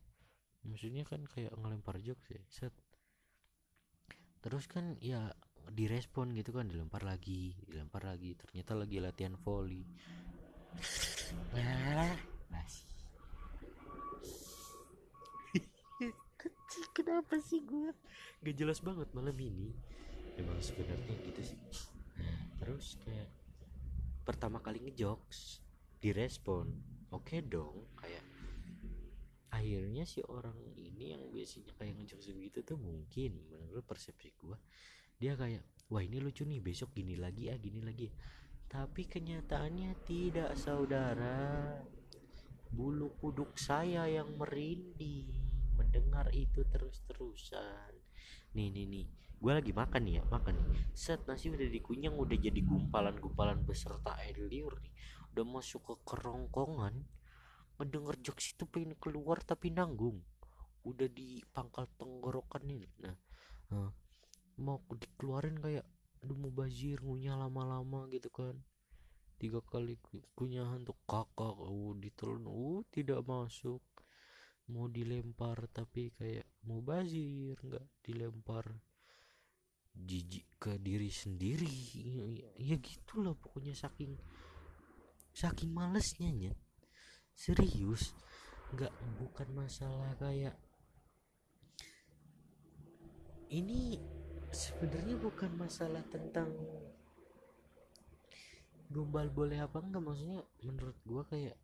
Maksudnya 0.68 1.08
kan 1.08 1.24
kayak 1.26 1.56
ngelempar 1.56 1.98
jokes 2.04 2.28
ya 2.30 2.44
set. 2.52 2.76
Terus 4.44 4.68
kan 4.68 5.00
ya 5.00 5.32
direspon 5.68 6.32
gitu 6.32 6.56
kan 6.56 6.68
dilempar 6.68 7.04
lagi 7.08 7.56
dilempar 7.68 8.04
lagi. 8.04 8.36
Ternyata 8.36 8.76
lagi 8.76 8.98
latihan 9.00 9.36
volley 9.40 9.88
masih. 12.52 12.88
Kenapa 16.98 17.42
sih 17.42 17.64
gue 17.64 17.92
gak 18.44 18.56
jelas 18.56 18.80
banget 18.84 19.08
malam 19.16 19.36
ini. 19.40 19.74
Emang 20.38 20.60
sebenarnya 20.62 21.16
gitu 21.26 21.42
sih. 21.42 21.60
Terus 22.62 23.00
kayak 23.02 23.30
pertama 24.28 24.62
kali 24.62 24.84
ngejokes 24.84 25.64
direspon. 26.04 26.70
Oke 27.08 27.40
okay 27.40 27.42
dong 27.42 27.88
kayak 27.96 28.27
akhirnya 29.54 30.04
si 30.04 30.20
orang 30.28 30.58
ini 30.76 31.16
yang 31.16 31.24
biasanya 31.32 31.72
kayak 31.80 31.96
ngejokes 31.98 32.36
begitu 32.36 32.60
tuh 32.68 32.78
mungkin 32.80 33.48
menurut 33.48 33.84
persepsi 33.88 34.36
gue 34.36 34.58
dia 35.18 35.34
kayak 35.40 35.64
wah 35.88 36.04
ini 36.04 36.20
lucu 36.20 36.44
nih 36.44 36.60
besok 36.60 36.92
gini 36.94 37.16
lagi 37.16 37.48
ah 37.50 37.58
gini 37.58 37.80
lagi 37.80 38.12
tapi 38.68 39.08
kenyataannya 39.08 39.96
tidak 40.04 40.60
saudara. 40.60 41.80
Bulu 42.68 43.16
kuduk 43.24 43.56
saya 43.56 44.04
yang 44.12 44.36
merinding 44.36 45.32
mendengar 45.80 46.28
itu 46.36 46.68
terus-terusan. 46.68 47.96
Nih 48.60 48.68
nih 48.68 48.86
nih 48.92 49.08
gue 49.38 49.52
lagi 49.56 49.72
makan 49.72 50.04
nih 50.04 50.20
ya 50.20 50.24
makan 50.28 50.60
nih. 50.60 50.84
Set 50.92 51.24
nasi 51.32 51.48
udah 51.48 51.64
dikunyang 51.64 52.20
udah 52.20 52.36
jadi 52.36 52.60
gumpalan-gumpalan 52.60 53.64
beserta 53.64 54.20
air 54.20 54.36
liur 54.36 54.76
nih. 54.84 54.92
Udah 55.32 55.48
masuk 55.48 55.88
ke 55.88 55.96
kerongkongan 56.04 57.08
ngedenger 57.78 58.16
jokes 58.26 58.58
itu 58.58 58.66
pengen 58.66 58.98
keluar 58.98 59.42
tapi 59.46 59.70
nanggung. 59.70 60.22
Udah 60.84 61.08
di 61.08 61.42
pangkal 61.54 61.86
tenggorokan 61.98 62.64
nih 62.66 62.86
nah 63.04 63.16
uh, 63.74 63.92
mau 64.58 64.82
dikeluarin 64.90 65.60
kayak 65.60 65.86
aduh 66.24 66.38
mau 66.38 66.50
bazir 66.50 66.98
ngunyah 67.02 67.38
lama-lama 67.38 68.10
gitu 68.10 68.34
kan. 68.34 68.58
Tiga 69.38 69.62
kali 69.62 70.02
kunyahan 70.34 70.82
tuh 70.82 70.98
kakak 71.06 71.54
uh 71.54 71.94
ditelan 71.94 72.50
uh 72.50 72.82
tidak 72.90 73.22
masuk. 73.22 73.86
Mau 74.68 74.90
dilempar 74.90 75.70
tapi 75.70 76.12
kayak 76.18 76.50
mau 76.66 76.82
bazir 76.82 77.56
nggak 77.62 77.86
dilempar 78.02 78.66
jijik 79.94 80.50
ke 80.58 80.82
diri 80.82 81.14
sendiri. 81.14 81.78
Ya, 82.34 82.50
ya 82.58 82.76
gitulah 82.82 83.38
pokoknya 83.38 83.78
saking 83.78 84.18
saking 85.38 85.70
malesnya 85.70 86.34
nyet 86.34 86.58
serius? 87.38 88.18
Nggak 88.74 88.92
bukan 89.22 89.48
masalah 89.54 90.12
kayak 90.18 90.58
ini 93.54 94.02
sebenarnya 94.52 95.16
bukan 95.16 95.54
masalah 95.56 96.04
tentang 96.10 96.52
gombal 98.90 99.30
boleh 99.30 99.62
apa 99.62 99.80
enggak. 99.80 100.04
Maksudnya 100.04 100.42
menurut 100.66 100.98
gua 101.06 101.24
kayak 101.30 101.56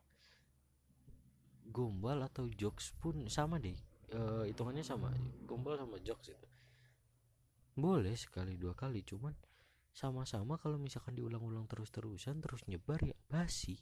gombal 1.73 2.21
atau 2.21 2.45
jokes 2.53 2.93
pun 3.01 3.25
sama 3.27 3.57
deh. 3.57 3.75
E, 4.13 4.19
hitungannya 4.53 4.85
sama. 4.85 5.09
Gombal 5.49 5.81
sama 5.81 5.97
jokes 6.05 6.31
itu. 6.31 6.47
Boleh 7.73 8.13
sekali 8.13 8.55
dua 8.55 8.77
kali. 8.77 9.01
Cuman 9.01 9.33
sama-sama 9.93 10.57
kalau 10.61 10.77
misalkan 10.77 11.17
diulang-ulang 11.17 11.65
terus-terusan 11.69 12.41
terus 12.41 12.65
nyebar 12.65 12.97
ya 13.05 13.13
basi 13.29 13.77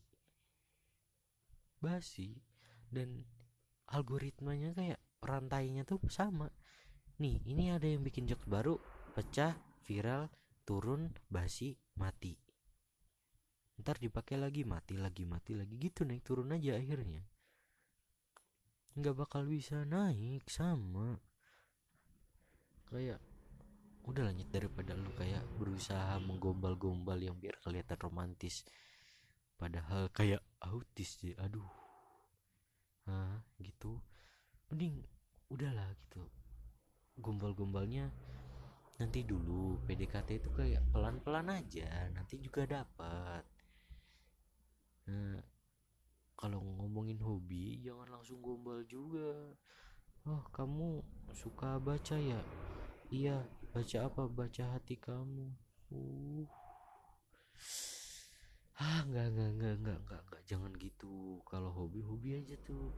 basi 1.82 2.38
dan 2.88 3.26
algoritmanya 3.90 4.72
kayak 4.78 5.00
rantainya 5.20 5.84
tuh 5.84 6.00
sama. 6.08 6.48
Nih 7.20 7.42
ini 7.44 7.74
ada 7.74 7.86
yang 7.86 8.06
bikin 8.06 8.30
jokes 8.30 8.48
baru 8.48 8.78
pecah 9.18 9.58
viral 9.84 10.30
turun 10.64 11.12
basi 11.28 11.76
mati. 11.98 12.38
Ntar 13.82 13.98
dipakai 13.98 14.38
lagi 14.38 14.62
mati 14.62 14.94
lagi 14.94 15.26
mati 15.26 15.58
lagi 15.58 15.76
gitu 15.82 16.06
naik 16.06 16.22
turun 16.22 16.54
aja 16.54 16.78
akhirnya. 16.78 17.26
Nggak 18.96 19.16
bakal 19.18 19.50
bisa 19.50 19.82
naik 19.84 20.46
sama. 20.48 21.18
Kayak 22.86 23.24
udah 24.06 24.34
lanjut 24.34 24.50
daripada 24.50 24.98
lu 24.98 25.14
kayak 25.14 25.46
berusaha 25.62 26.18
menggombal-gombal 26.26 27.18
yang 27.22 27.38
biar 27.38 27.62
kelihatan 27.62 27.98
romantis 28.02 28.66
padahal 29.62 30.10
kayak 30.10 30.42
autis 30.66 31.22
sih 31.22 31.38
aduh. 31.38 31.70
Ah 33.06 33.38
gitu. 33.62 34.02
Mending 34.74 35.06
udahlah 35.54 35.94
gitu. 36.02 36.26
Gombal-gombalnya 37.22 38.10
nanti 38.98 39.22
dulu. 39.22 39.78
PDKT 39.86 40.42
itu 40.42 40.50
kayak 40.50 40.82
pelan-pelan 40.90 41.54
aja 41.54 42.10
nanti 42.10 42.42
juga 42.42 42.66
dapat. 42.66 43.46
Nah 45.06 45.38
kalau 46.34 46.58
ngomongin 46.58 47.22
hobi 47.22 47.86
jangan 47.86 48.18
langsung 48.18 48.42
gombal 48.42 48.82
juga. 48.90 49.54
Oh 50.26 50.42
kamu 50.50 51.06
suka 51.38 51.78
baca 51.78 52.18
ya? 52.18 52.42
Iya 53.14 53.46
baca 53.70 54.10
apa? 54.10 54.26
Baca 54.26 54.64
hati 54.74 54.98
kamu. 54.98 55.54
Uh 55.94 56.50
ah 58.80 59.04
nggak 59.10 59.28
nggak 59.34 59.52
nggak 59.58 59.76
nggak 59.82 59.98
nggak 60.06 60.22
nggak. 60.30 60.42
Jangan 60.48 60.72
gitu. 60.80 61.44
Kalau 61.50 61.74
hobi 61.76 62.06
hobi 62.06 62.40
aja 62.40 62.56
tuh. 62.64 62.94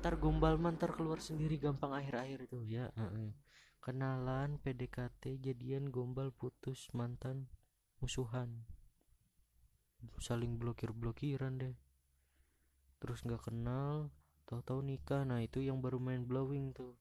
Ntar 0.00 0.16
gombal 0.16 0.56
mantar 0.56 0.94
keluar 0.94 1.20
sendiri 1.20 1.60
gampang 1.60 1.92
akhir-akhir 1.92 2.48
itu 2.48 2.58
ya 2.64 2.88
uh 2.96 3.04
-uh 3.04 3.30
kenalan 3.88 4.60
PDKT 4.60 5.40
jadian 5.40 5.88
gombal 5.88 6.28
putus 6.28 6.92
mantan 6.92 7.48
musuhan. 8.04 8.68
Saling 10.20 10.60
blokir 10.60 10.92
blokiran 10.92 11.56
deh. 11.56 11.72
Terus 13.00 13.24
nggak 13.24 13.48
kenal 13.48 14.12
tahu-tahu 14.44 14.84
nikah. 14.84 15.24
Nah 15.24 15.40
itu 15.40 15.64
yang 15.64 15.80
baru 15.80 15.96
main 15.96 16.26
blowing 16.28 16.76
tuh. 16.76 17.00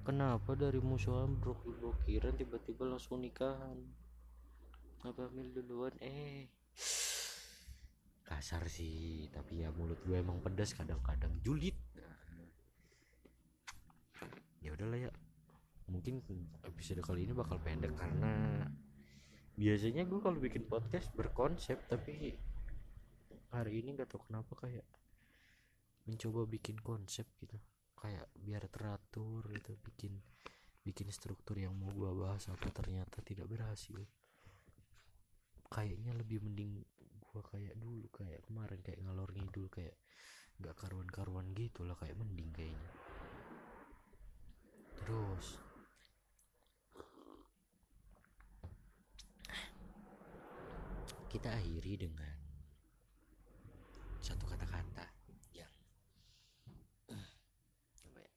Kenapa 0.00 0.56
dari 0.56 0.80
musuhan 0.80 1.36
blokir 1.36 1.76
blokiran 1.76 2.34
tiba-tiba 2.40 2.88
langsung 2.88 3.20
nikahan? 3.20 3.84
Apa 5.04 5.28
mil 5.28 5.52
duluan? 5.52 5.92
Eh 6.00 6.48
kasar 8.24 8.64
sih 8.70 9.26
tapi 9.34 9.66
ya 9.66 9.74
mulut 9.74 9.98
gue 10.06 10.16
emang 10.16 10.38
pedas 10.40 10.72
kadang-kadang. 10.72 11.34
Julid. 11.42 11.76
Ya 14.62 14.70
udahlah 14.76 15.08
ya. 15.08 15.10
Mungkin 15.90 16.22
episode 16.62 17.02
kali 17.02 17.26
ini 17.26 17.34
bakal 17.34 17.58
pendek 17.58 17.92
karena 17.98 18.64
biasanya 19.58 20.06
gue 20.06 20.20
kalau 20.22 20.38
bikin 20.38 20.64
podcast 20.70 21.10
berkonsep 21.12 21.76
tapi 21.90 22.38
hari 23.50 23.82
ini 23.82 23.98
gak 23.98 24.14
tau 24.14 24.22
kenapa 24.22 24.54
kayak 24.56 24.86
mencoba 26.06 26.46
bikin 26.46 26.78
konsep 26.80 27.26
gitu. 27.42 27.58
Kayak 27.98 28.30
biar 28.38 28.64
teratur 28.70 29.44
gitu 29.52 29.76
bikin 29.84 30.22
bikin 30.80 31.12
struktur 31.12 31.60
yang 31.60 31.76
mau 31.76 31.92
gua 31.92 32.12
bahas 32.16 32.48
apa 32.48 32.72
ternyata 32.72 33.20
tidak 33.20 33.46
berhasil 33.52 34.00
kayaknya 35.70 36.12
lebih 36.18 36.42
mending 36.42 36.82
gua 37.30 37.46
kayak 37.46 37.78
dulu 37.78 38.10
kayak 38.10 38.42
kemarin 38.42 38.82
kayak 38.82 38.98
ngalor 39.06 39.30
ngidul 39.30 39.70
kayak 39.70 39.94
nggak 40.58 40.74
karuan-karuan 40.74 41.46
gitu 41.54 41.86
lah 41.86 41.94
kayak 41.94 42.18
mending 42.18 42.50
kayaknya. 42.50 42.90
Terus? 44.98 45.46
Kita 51.30 51.54
akhiri 51.54 51.94
dengan 51.94 52.36
satu 54.18 54.50
kata-kata 54.50 55.06
yang 55.54 55.70
ya? 58.18 58.28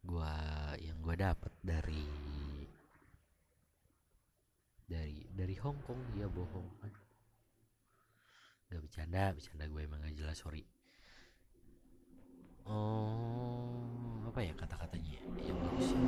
Gua 0.00 0.32
yang 0.80 0.98
gua 1.04 1.14
dapat 1.14 1.52
dari 1.60 2.25
dari 5.36 5.52
Hong 5.60 5.76
Kong 5.84 6.00
ya 6.16 6.24
bohong 6.32 6.80
aduh 6.80 7.04
nggak 8.66 8.80
bercanda 8.82 9.30
bercanda 9.36 9.64
gue 9.68 9.82
emang 9.84 10.00
gak 10.00 10.16
jelas 10.16 10.40
sorry 10.40 10.64
oh 12.66 14.24
apa 14.26 14.40
ya 14.42 14.52
kata-katanya 14.56 15.12
ya? 15.20 15.22
yang 15.52 15.58
bagus 15.60 15.88
ya? 15.92 16.00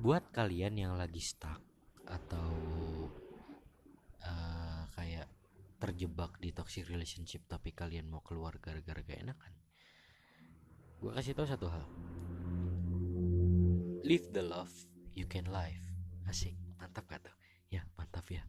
buat 0.00 0.24
kalian 0.34 0.74
yang 0.74 0.94
lagi 0.98 1.22
stuck 1.22 1.62
atau 2.04 2.52
uh, 4.24 4.84
kayak 4.98 5.30
terjebak 5.78 6.36
di 6.40 6.50
toxic 6.50 6.88
relationship 6.90 7.44
tapi 7.46 7.70
kalian 7.70 8.08
mau 8.08 8.24
keluar 8.24 8.56
gara-gara 8.58 9.04
gak 9.04 9.20
enakan 9.20 9.52
gue 11.00 11.12
kasih 11.12 11.36
tau 11.36 11.46
satu 11.46 11.68
hal 11.68 11.84
live 14.04 14.28
the 14.36 14.44
love 14.44 14.68
you 15.16 15.24
can 15.24 15.48
live. 15.48 15.80
Asik 16.28 16.52
mantap 16.76 17.08
gak 17.08 17.24
ya 17.72 17.88
mantap 17.96 18.28
ya. 18.28 18.44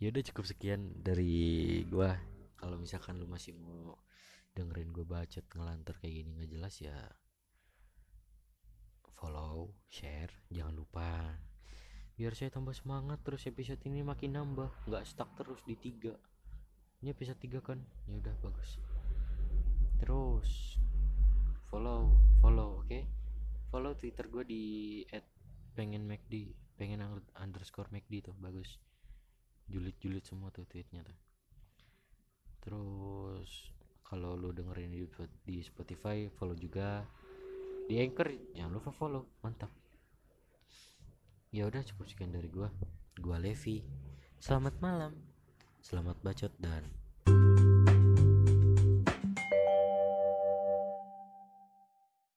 Ya 0.00 0.08
udah 0.08 0.24
cukup 0.32 0.48
sekian 0.48 0.96
dari 1.04 1.84
gua. 1.92 2.16
Kalau 2.56 2.80
misalkan 2.80 3.20
lu 3.20 3.28
masih 3.28 3.52
mau 3.60 4.00
dengerin 4.56 4.96
gue 4.96 5.04
bacot 5.04 5.44
ngelantur 5.52 5.96
kayak 6.00 6.12
gini 6.20 6.28
nggak 6.36 6.52
jelas 6.52 6.76
ya 6.80 6.92
follow 9.16 9.76
share 9.92 10.32
jangan 10.48 10.72
lupa. 10.72 11.36
Biar 12.16 12.32
saya 12.32 12.48
tambah 12.48 12.72
semangat 12.72 13.20
terus 13.20 13.44
episode 13.44 13.80
ini 13.84 14.00
makin 14.00 14.40
nambah. 14.40 14.88
Nggak 14.88 15.04
stuck 15.04 15.36
terus 15.36 15.60
di 15.68 15.76
tiga. 15.76 16.16
Ini 17.04 17.12
episode 17.12 17.36
tiga 17.44 17.60
kan? 17.60 17.76
Ya 18.08 18.16
udah 18.16 18.34
bagus. 18.40 18.80
Terus 20.00 20.80
follow 21.68 22.16
follow 22.40 22.80
oke? 22.80 22.88
okay? 22.88 23.04
Follow 23.72 23.96
twitter 23.96 24.28
gue 24.28 24.44
di 24.44 24.64
at 25.16 25.24
pengen 25.72 26.04
make 26.04 26.28
di 26.28 26.52
pengen 26.76 27.00
underscore 27.40 27.88
McD 27.88 28.28
tuh 28.28 28.36
bagus. 28.36 28.76
Julid-julid 29.72 30.28
semua 30.28 30.52
tuh 30.52 30.68
tweetnya 30.68 31.00
tuh. 31.00 31.16
Terus 32.60 33.72
kalau 34.04 34.36
lu 34.36 34.52
dengerin 34.52 34.92
di, 34.92 35.08
di 35.48 35.56
Spotify 35.64 36.28
follow 36.36 36.52
juga 36.52 37.00
di 37.88 37.96
Anchor. 37.96 38.52
Jangan 38.52 38.72
lupa 38.76 38.90
follow 38.92 39.40
mantap. 39.40 39.72
Ya 41.48 41.64
udah 41.64 41.80
cukup 41.80 42.12
sekian 42.12 42.32
dari 42.34 42.52
gua. 42.52 42.68
Gua 43.16 43.40
Levi. 43.40 43.80
Selamat 44.36 44.76
malam. 44.84 45.16
Selamat 45.80 46.20
bacot 46.20 46.52
dan 46.60 47.01